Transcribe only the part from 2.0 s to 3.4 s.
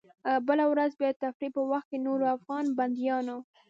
نورو افغان بندیانو.